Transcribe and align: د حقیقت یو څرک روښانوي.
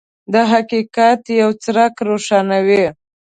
د 0.33 0.35
حقیقت 0.51 1.21
یو 1.41 1.49
څرک 1.63 1.93
روښانوي. 2.07 2.85